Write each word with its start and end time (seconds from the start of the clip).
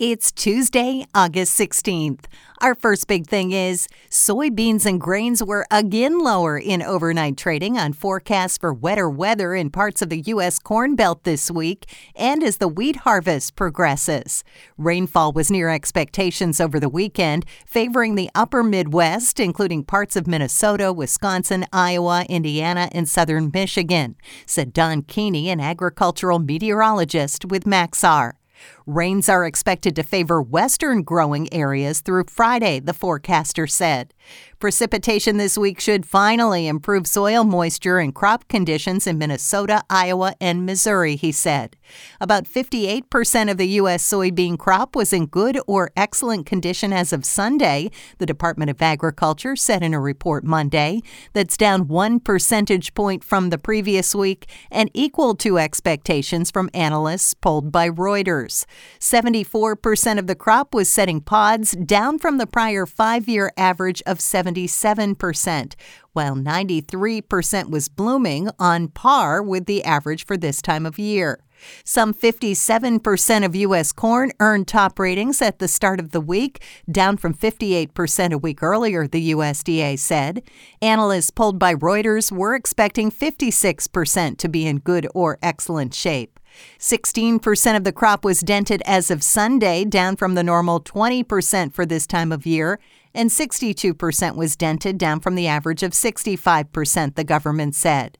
It's 0.00 0.30
Tuesday, 0.30 1.06
August 1.12 1.58
16th. 1.58 2.26
Our 2.60 2.76
first 2.76 3.08
big 3.08 3.26
thing 3.26 3.50
is 3.50 3.88
soybeans 4.08 4.86
and 4.86 5.00
grains 5.00 5.42
were 5.42 5.66
again 5.72 6.20
lower 6.20 6.56
in 6.56 6.82
overnight 6.82 7.36
trading 7.36 7.76
on 7.76 7.94
forecasts 7.94 8.58
for 8.58 8.72
wetter 8.72 9.10
weather 9.10 9.56
in 9.56 9.70
parts 9.70 10.00
of 10.00 10.08
the 10.08 10.20
U.S. 10.20 10.60
Corn 10.60 10.94
Belt 10.94 11.24
this 11.24 11.50
week 11.50 11.86
and 12.14 12.44
as 12.44 12.58
the 12.58 12.68
wheat 12.68 12.94
harvest 12.94 13.56
progresses. 13.56 14.44
Rainfall 14.76 15.32
was 15.32 15.50
near 15.50 15.68
expectations 15.68 16.60
over 16.60 16.78
the 16.78 16.88
weekend, 16.88 17.44
favoring 17.66 18.14
the 18.14 18.30
upper 18.36 18.62
Midwest, 18.62 19.40
including 19.40 19.82
parts 19.82 20.14
of 20.14 20.28
Minnesota, 20.28 20.92
Wisconsin, 20.92 21.66
Iowa, 21.72 22.24
Indiana, 22.28 22.88
and 22.92 23.08
southern 23.08 23.50
Michigan, 23.52 24.14
said 24.46 24.72
Don 24.72 25.02
Keeney, 25.02 25.50
an 25.50 25.58
agricultural 25.58 26.38
meteorologist 26.38 27.46
with 27.46 27.64
Maxar. 27.64 28.37
Rains 28.86 29.28
are 29.28 29.46
expected 29.46 29.94
to 29.96 30.02
favor 30.02 30.40
western 30.42 31.02
growing 31.02 31.52
areas 31.52 32.00
through 32.00 32.24
Friday, 32.28 32.80
the 32.80 32.92
forecaster 32.92 33.66
said. 33.66 34.14
Precipitation 34.58 35.36
this 35.36 35.56
week 35.56 35.78
should 35.78 36.04
finally 36.04 36.66
improve 36.66 37.06
soil 37.06 37.44
moisture 37.44 38.00
and 38.00 38.12
crop 38.12 38.48
conditions 38.48 39.06
in 39.06 39.16
Minnesota, 39.16 39.84
Iowa, 39.88 40.34
and 40.40 40.66
Missouri, 40.66 41.14
he 41.14 41.30
said. 41.30 41.76
About 42.20 42.44
58% 42.44 43.48
of 43.48 43.56
the 43.56 43.68
U.S. 43.68 44.02
soybean 44.02 44.58
crop 44.58 44.96
was 44.96 45.12
in 45.12 45.26
good 45.26 45.60
or 45.68 45.92
excellent 45.96 46.44
condition 46.44 46.92
as 46.92 47.12
of 47.12 47.24
Sunday, 47.24 47.92
the 48.18 48.26
Department 48.26 48.68
of 48.68 48.82
Agriculture 48.82 49.54
said 49.54 49.84
in 49.84 49.94
a 49.94 50.00
report 50.00 50.42
Monday. 50.42 51.02
That's 51.34 51.56
down 51.56 51.86
one 51.86 52.18
percentage 52.18 52.94
point 52.94 53.22
from 53.22 53.50
the 53.50 53.58
previous 53.58 54.12
week 54.12 54.50
and 54.72 54.90
equal 54.92 55.36
to 55.36 55.58
expectations 55.58 56.50
from 56.50 56.68
analysts 56.74 57.32
polled 57.32 57.70
by 57.70 57.88
Reuters. 57.88 58.66
74% 58.98 60.18
of 60.18 60.26
the 60.26 60.34
crop 60.34 60.74
was 60.74 60.88
setting 60.88 61.20
pods, 61.20 61.72
down 61.72 62.18
from 62.18 62.38
the 62.38 62.46
prior 62.46 62.86
five 62.86 63.28
year 63.28 63.52
average 63.56 64.02
of 64.04 64.17
77%, 64.18 65.74
while 66.12 66.34
93% 66.34 67.70
was 67.70 67.88
blooming, 67.88 68.50
on 68.58 68.88
par 68.88 69.42
with 69.42 69.66
the 69.66 69.84
average 69.84 70.24
for 70.26 70.36
this 70.36 70.60
time 70.62 70.86
of 70.86 70.98
year. 70.98 71.40
Some 71.84 72.14
57% 72.14 73.44
of 73.44 73.56
U.S. 73.56 73.92
corn 73.92 74.32
earned 74.40 74.68
top 74.68 74.98
ratings 74.98 75.42
at 75.42 75.58
the 75.58 75.68
start 75.68 76.00
of 76.00 76.10
the 76.10 76.20
week, 76.20 76.62
down 76.90 77.16
from 77.16 77.34
58% 77.34 78.32
a 78.32 78.38
week 78.38 78.62
earlier, 78.62 79.06
the 79.06 79.32
USDA 79.32 79.98
said. 79.98 80.42
Analysts 80.80 81.30
polled 81.30 81.58
by 81.58 81.74
Reuters 81.74 82.30
were 82.30 82.54
expecting 82.54 83.10
56% 83.10 84.38
to 84.38 84.48
be 84.48 84.66
in 84.66 84.78
good 84.78 85.08
or 85.14 85.38
excellent 85.42 85.94
shape. 85.94 86.38
16% 86.78 87.76
of 87.76 87.84
the 87.84 87.92
crop 87.92 88.24
was 88.24 88.40
dented 88.40 88.82
as 88.84 89.10
of 89.10 89.22
Sunday, 89.22 89.84
down 89.84 90.16
from 90.16 90.34
the 90.34 90.42
normal 90.42 90.80
20% 90.80 91.72
for 91.72 91.86
this 91.86 92.06
time 92.06 92.32
of 92.32 92.46
year, 92.46 92.80
and 93.14 93.30
62% 93.30 94.36
was 94.36 94.56
dented, 94.56 94.98
down 94.98 95.20
from 95.20 95.34
the 95.34 95.46
average 95.46 95.82
of 95.82 95.92
65%, 95.92 97.14
the 97.14 97.24
government 97.24 97.74
said. 97.74 98.18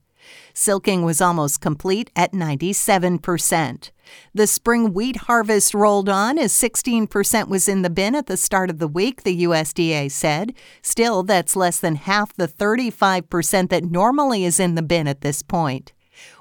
Silking 0.55 1.05
was 1.05 1.20
almost 1.20 1.61
complete 1.61 2.11
at 2.17 2.33
97%. 2.33 3.91
The 4.34 4.47
spring 4.47 4.92
wheat 4.92 5.17
harvest 5.17 5.75
rolled 5.75 6.08
on 6.08 6.39
as 6.39 6.53
16% 6.53 7.48
was 7.48 7.69
in 7.69 7.83
the 7.83 7.91
bin 7.91 8.14
at 8.14 8.27
the 8.27 8.36
start 8.36 8.70
of 8.70 8.78
the 8.78 8.89
week, 8.89 9.22
the 9.22 9.45
USDA 9.45 10.11
said. 10.11 10.55
Still, 10.83 11.23
that's 11.23 11.56
less 11.56 11.78
than 11.78 11.97
half 11.97 12.34
the 12.34 12.48
35% 12.48 13.69
that 13.70 13.84
normally 13.84 14.45
is 14.45 14.58
in 14.58 14.75
the 14.75 14.83
bin 14.83 15.06
at 15.06 15.20
this 15.20 15.42
point. 15.42 15.92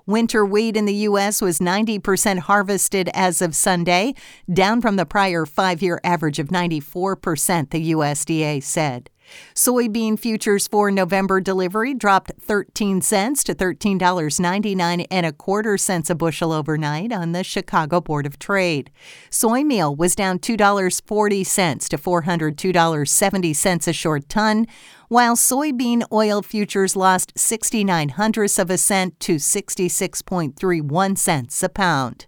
Winter 0.08 0.46
wheat 0.46 0.78
in 0.78 0.86
the 0.86 0.94
U.S. 0.94 1.42
was 1.42 1.60
90% 1.60 2.40
harvested 2.40 3.10
as 3.14 3.42
of 3.42 3.54
Sunday, 3.54 4.16
down 4.52 4.80
from 4.80 4.96
the 4.96 5.06
prior 5.06 5.46
five 5.46 5.82
year 5.82 6.00
average 6.02 6.40
of 6.40 6.48
94%, 6.48 7.72
the 7.72 7.92
USDA 7.92 8.64
said. 8.64 9.10
Soybean 9.54 10.18
futures 10.18 10.68
for 10.68 10.92
November 10.92 11.42
delivery 11.42 11.94
dropped 11.94 12.32
13 12.40 13.02
cents 13.02 13.44
to 13.44 13.54
$13.99 13.56 15.08
and 15.10 15.26
a 15.26 15.32
quarter 15.32 15.78
cents 15.78 16.10
a 16.10 16.16
bushel 16.16 16.52
overnight 16.52 17.12
on 17.12 17.32
the 17.32 17.44
Chicago 17.44 18.02
Board 18.02 18.26
of 18.26 18.40
Trade. 18.40 18.92
Soy 19.30 19.64
meal 19.64 19.96
was 19.96 20.16
down 20.16 20.40
$2.40 20.40 21.90
to 21.90 21.98
$402.70 21.98 23.88
a 23.88 23.94
short 23.94 24.30
ton, 24.30 24.68
while 25.10 25.36
soybean 25.36 26.04
oil 26.12 26.42
futures 26.42 26.96
lost 26.96 27.38
69 27.38 28.10
hundredths 28.10 28.60
of 28.60 28.70
a 28.70 28.78
cent 28.78 29.20
to 29.22 29.36
66.31 29.36 31.18
cents 31.18 31.64
a 31.64 31.70
pound. 31.70 32.28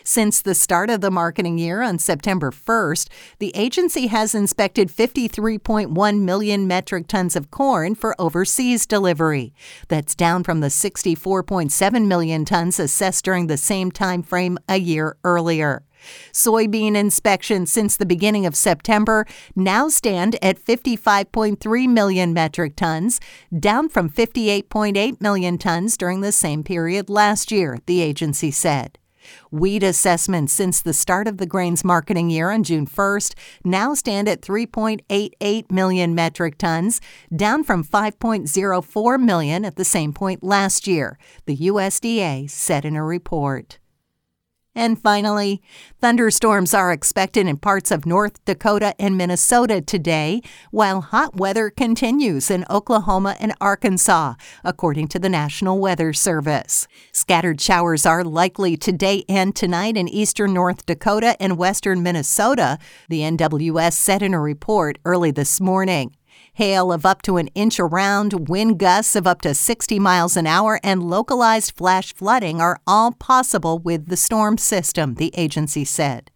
Since 0.04 0.42
the 0.42 0.54
start 0.54 0.90
of 0.90 1.00
the 1.00 1.10
marketing 1.10 1.58
year 1.58 1.82
on 1.82 1.98
September 1.98 2.50
1st, 2.50 3.08
the 3.38 3.54
agency 3.56 4.08
has 4.08 4.34
inspected 4.34 4.88
53.1 4.88 6.20
million 6.20 6.66
metric 6.66 7.06
tons 7.06 7.36
of 7.36 7.50
corn 7.50 7.94
for 7.94 8.20
overseas 8.20 8.86
delivery. 8.86 9.52
That's 9.88 10.14
down 10.14 10.44
from 10.44 10.60
the 10.60 10.68
64.7 10.68 12.06
million 12.06 12.44
tons 12.44 12.80
assessed 12.80 13.24
during 13.24 13.46
the 13.46 13.56
same 13.56 13.90
time 13.90 14.22
frame 14.22 14.58
a 14.68 14.76
year 14.76 15.16
earlier. 15.24 15.84
Soybean 16.32 16.96
inspections 16.96 17.70
since 17.70 17.96
the 17.96 18.06
beginning 18.06 18.46
of 18.46 18.56
September 18.56 19.26
now 19.54 19.88
stand 19.88 20.36
at 20.42 20.62
55.3 20.62 21.88
million 21.88 22.32
metric 22.32 22.76
tons, 22.76 23.20
down 23.58 23.88
from 23.88 24.10
58.8 24.10 25.20
million 25.20 25.58
tons 25.58 25.96
during 25.96 26.20
the 26.20 26.32
same 26.32 26.62
period 26.62 27.10
last 27.10 27.50
year, 27.50 27.78
the 27.86 28.00
agency 28.00 28.50
said. 28.50 28.98
Wheat 29.50 29.82
assessments 29.82 30.52
since 30.52 30.80
the 30.80 30.92
start 30.92 31.26
of 31.26 31.38
the 31.38 31.46
grains 31.46 31.82
marketing 31.82 32.30
year 32.30 32.50
on 32.50 32.62
June 32.62 32.86
1st 32.86 33.34
now 33.64 33.94
stand 33.94 34.28
at 34.28 34.42
3.88 34.42 35.70
million 35.70 36.14
metric 36.14 36.56
tons, 36.58 37.00
down 37.34 37.64
from 37.64 37.82
5.04 37.82 39.20
million 39.20 39.64
at 39.64 39.74
the 39.74 39.84
same 39.84 40.12
point 40.12 40.44
last 40.44 40.86
year, 40.86 41.18
the 41.46 41.56
USDA 41.56 42.48
said 42.48 42.84
in 42.84 42.94
a 42.94 43.04
report. 43.04 43.79
And 44.74 45.00
finally, 45.02 45.60
thunderstorms 46.00 46.74
are 46.74 46.92
expected 46.92 47.48
in 47.48 47.56
parts 47.56 47.90
of 47.90 48.06
North 48.06 48.44
Dakota 48.44 48.94
and 49.00 49.16
Minnesota 49.16 49.80
today, 49.80 50.42
while 50.70 51.00
hot 51.00 51.34
weather 51.34 51.70
continues 51.70 52.52
in 52.52 52.64
Oklahoma 52.70 53.36
and 53.40 53.52
Arkansas, 53.60 54.34
according 54.62 55.08
to 55.08 55.18
the 55.18 55.28
National 55.28 55.80
Weather 55.80 56.12
Service. 56.12 56.86
Scattered 57.12 57.60
showers 57.60 58.06
are 58.06 58.22
likely 58.22 58.76
today 58.76 59.24
and 59.28 59.56
tonight 59.56 59.96
in 59.96 60.06
eastern 60.06 60.54
North 60.54 60.86
Dakota 60.86 61.36
and 61.40 61.58
western 61.58 62.04
Minnesota, 62.04 62.78
the 63.08 63.22
NWS 63.22 63.94
said 63.94 64.22
in 64.22 64.34
a 64.34 64.40
report 64.40 64.98
early 65.04 65.32
this 65.32 65.60
morning. 65.60 66.14
Hail 66.60 66.92
of 66.92 67.06
up 67.06 67.22
to 67.22 67.38
an 67.38 67.46
inch 67.54 67.80
around, 67.80 68.50
wind 68.50 68.78
gusts 68.78 69.16
of 69.16 69.26
up 69.26 69.40
to 69.40 69.54
60 69.54 69.98
miles 69.98 70.36
an 70.36 70.46
hour, 70.46 70.78
and 70.84 71.02
localized 71.02 71.74
flash 71.74 72.12
flooding 72.12 72.60
are 72.60 72.78
all 72.86 73.12
possible 73.12 73.78
with 73.78 74.08
the 74.08 74.16
storm 74.18 74.58
system, 74.58 75.14
the 75.14 75.32
agency 75.38 75.86
said. 75.86 76.30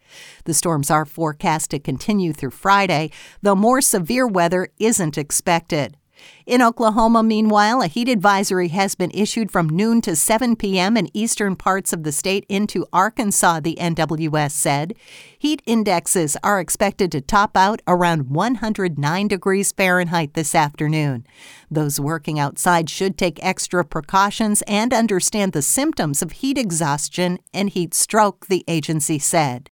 The 0.47 0.55
storms 0.55 0.91
are 0.91 1.05
forecast 1.05 1.73
to 1.73 1.79
continue 1.79 2.32
through 2.32 2.53
Friday, 2.53 3.11
though 3.43 3.55
more 3.55 3.82
severe 3.82 4.26
weather 4.26 4.69
isn't 4.79 5.19
expected. 5.19 5.99
In 6.47 6.61
Oklahoma, 6.61 7.23
meanwhile, 7.23 7.81
a 7.81 7.87
heat 7.87 8.09
advisory 8.09 8.69
has 8.69 8.94
been 8.94 9.11
issued 9.12 9.50
from 9.50 9.69
noon 9.69 10.00
to 10.03 10.15
7 10.15 10.56
p.m. 10.56 10.97
in 10.97 11.09
eastern 11.17 11.56
parts 11.56 11.93
of 11.93 12.03
the 12.03 12.12
state 12.12 12.44
into 12.49 12.87
Arkansas, 12.93 13.61
the 13.61 13.76
NWS 13.81 14.50
said. 14.50 14.94
Heat 15.38 15.62
indexes 15.67 16.37
are 16.43 16.61
expected 16.61 17.11
to 17.12 17.21
top 17.21 17.56
out 17.56 17.81
around 17.87 18.31
109 18.31 19.29
degrees 19.29 19.73
Fahrenheit 19.73 20.35
this 20.35 20.55
afternoon. 20.55 21.26
Those 21.71 21.99
working 21.99 22.38
outside 22.38 22.91
should 22.91 23.17
take 23.17 23.43
extra 23.43 23.85
precautions 23.85 24.62
and 24.67 24.93
understand 24.93 25.53
the 25.53 25.62
symptoms 25.62 26.23
of 26.23 26.32
heat 26.32 26.59
exhaustion 26.59 27.38
and 27.53 27.70
heat 27.70 27.94
stroke, 27.94 28.47
the 28.47 28.65
agency 28.69 29.19
said. 29.19 29.70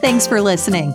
Thanks 0.00 0.26
for 0.26 0.40
listening. 0.40 0.94